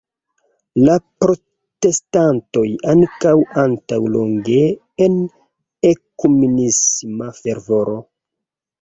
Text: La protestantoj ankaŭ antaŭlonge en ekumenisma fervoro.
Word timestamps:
La 0.87 0.95
protestantoj 1.23 2.65
ankaŭ 2.95 3.35
antaŭlonge 3.67 4.59
en 5.09 5.23
ekumenisma 5.95 7.33
fervoro. 7.45 8.05